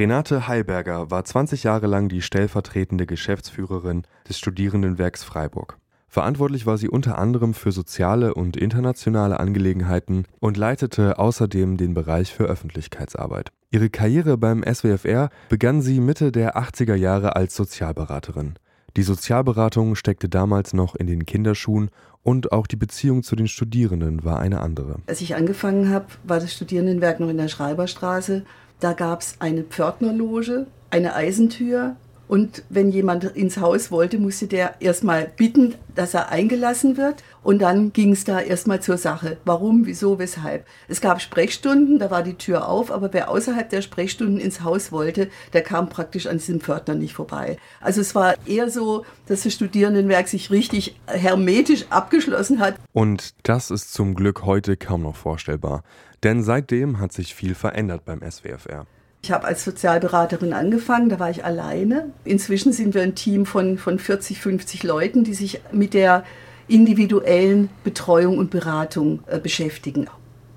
[0.00, 5.76] Renate Heilberger war 20 Jahre lang die stellvertretende Geschäftsführerin des Studierendenwerks Freiburg.
[6.08, 12.32] Verantwortlich war sie unter anderem für soziale und internationale Angelegenheiten und leitete außerdem den Bereich
[12.32, 13.50] für Öffentlichkeitsarbeit.
[13.70, 18.54] Ihre Karriere beim SWFR begann sie Mitte der 80er Jahre als Sozialberaterin.
[18.96, 21.90] Die Sozialberatung steckte damals noch in den Kinderschuhen
[22.22, 24.96] und auch die Beziehung zu den Studierenden war eine andere.
[25.06, 28.44] Als ich angefangen habe, war das Studierendenwerk noch in der Schreiberstraße.
[28.80, 31.96] Da gab es eine Pförtnerloge, eine Eisentür
[32.30, 37.24] und wenn jemand ins Haus wollte, musste der erstmal bitten, dass er eingelassen wird.
[37.42, 39.38] Und dann ging es da erstmal zur Sache.
[39.44, 40.64] Warum, wieso, weshalb.
[40.86, 44.92] Es gab Sprechstunden, da war die Tür auf, aber wer außerhalb der Sprechstunden ins Haus
[44.92, 47.56] wollte, der kam praktisch an diesem Pförtner nicht vorbei.
[47.80, 52.76] Also es war eher so, dass das Studierendenwerk sich richtig hermetisch abgeschlossen hat.
[52.92, 55.82] Und das ist zum Glück heute kaum noch vorstellbar.
[56.22, 58.86] Denn seitdem hat sich viel verändert beim SWFR.
[59.22, 62.10] Ich habe als Sozialberaterin angefangen, da war ich alleine.
[62.24, 66.24] Inzwischen sind wir ein Team von, von 40, 50 Leuten, die sich mit der
[66.68, 70.06] individuellen Betreuung und Beratung äh, beschäftigen.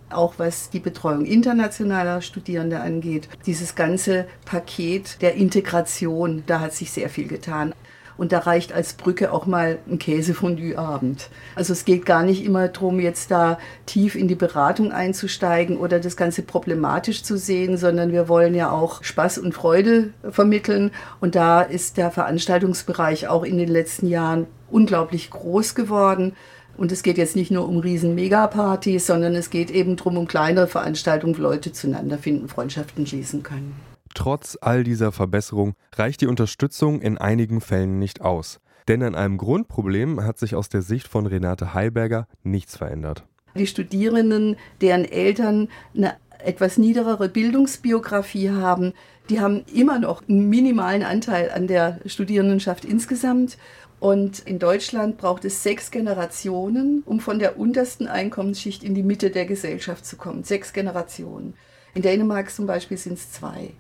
[0.10, 3.28] Auch was die Betreuung internationaler Studierende angeht.
[3.46, 7.74] Dieses ganze Paket der Integration, da hat sich sehr viel getan.
[8.18, 11.30] Und da reicht als Brücke auch mal ein Käsefondue-Abend.
[11.56, 16.00] Also es geht gar nicht immer darum, jetzt da tief in die Beratung einzusteigen oder
[16.00, 20.92] das Ganze problematisch zu sehen, sondern wir wollen ja auch Spaß und Freude vermitteln.
[21.20, 26.34] Und da ist der Veranstaltungsbereich auch in den letzten Jahren unglaublich groß geworden.
[26.76, 30.28] Und es geht jetzt nicht nur um riesen Megapartys, sondern es geht eben darum, um
[30.28, 33.93] kleinere Veranstaltungen, wo Leute zueinander finden, Freundschaften schließen können.
[34.14, 38.60] Trotz all dieser Verbesserung reicht die Unterstützung in einigen Fällen nicht aus.
[38.88, 43.26] Denn an einem Grundproblem hat sich aus der Sicht von Renate Heiberger nichts verändert.
[43.56, 48.94] Die Studierenden, deren Eltern eine etwas niedrigere Bildungsbiografie haben,
[49.30, 53.58] die haben immer noch einen minimalen Anteil an der Studierendenschaft insgesamt.
[54.00, 59.30] Und in Deutschland braucht es sechs Generationen, um von der untersten Einkommensschicht in die Mitte
[59.30, 60.44] der Gesellschaft zu kommen.
[60.44, 61.54] Sechs Generationen.
[61.94, 63.72] In Dänemark zum Beispiel sind es zwei.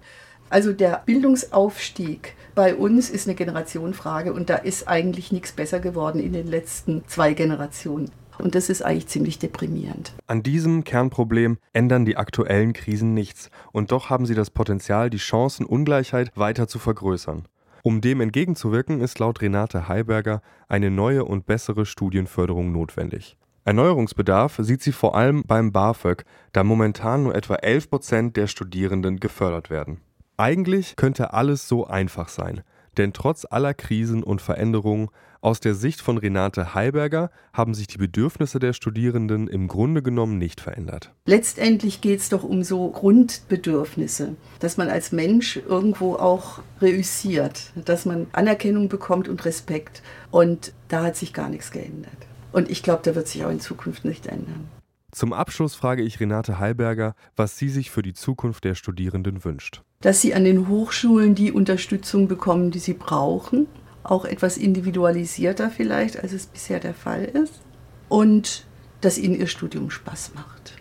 [0.50, 6.22] Also der Bildungsaufstieg bei uns ist eine Generationenfrage und da ist eigentlich nichts besser geworden
[6.22, 8.12] in den letzten zwei Generationen.
[8.38, 10.14] Und das ist eigentlich ziemlich deprimierend.
[10.28, 13.50] An diesem Kernproblem ändern die aktuellen Krisen nichts.
[13.72, 17.48] Und doch haben sie das Potenzial, die Chancenungleichheit weiter zu vergrößern.
[17.84, 23.38] Um dem entgegenzuwirken, ist laut Renate Heiberger eine neue und bessere Studienförderung notwendig.
[23.66, 29.22] Erneuerungsbedarf sieht sie vor allem beim BAföG, da momentan nur etwa 11 Prozent der Studierenden
[29.22, 30.02] gefördert werden.
[30.36, 32.64] Eigentlich könnte alles so einfach sein,
[32.98, 35.10] denn trotz aller Krisen und Veränderungen
[35.40, 40.38] aus der Sicht von Renate Heiberger haben sich die Bedürfnisse der Studierenden im Grunde genommen
[40.38, 41.14] nicht verändert.
[41.26, 48.06] Letztendlich geht es doch um so Grundbedürfnisse, dass man als Mensch irgendwo auch reüssiert, dass
[48.06, 50.02] man Anerkennung bekommt und Respekt.
[50.32, 52.18] Und da hat sich gar nichts geändert.
[52.54, 54.70] Und ich glaube, da wird sich auch in Zukunft nicht ändern.
[55.12, 59.82] Zum Abschluss frage ich Renate Heilberger, was sie sich für die Zukunft der Studierenden wünscht.
[60.02, 63.68] Dass sie an den Hochschulen die Unterstützung bekommen, die sie brauchen,
[64.04, 67.62] auch etwas individualisierter vielleicht, als es bisher der Fall ist,
[68.10, 68.66] und
[69.02, 70.76] dass ihnen ihr Studium Spaß macht.